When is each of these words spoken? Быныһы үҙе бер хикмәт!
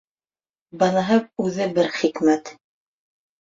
Быныһы 0.83 1.17
үҙе 1.43 1.67
бер 1.77 1.91
хикмәт! 1.99 2.51